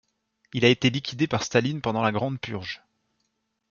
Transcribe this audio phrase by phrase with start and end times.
[0.53, 2.81] Il a été liquidé par Staline pendant la Grande Purge.